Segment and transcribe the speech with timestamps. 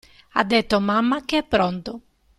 [0.31, 2.01] Ha detto mamma che è pronto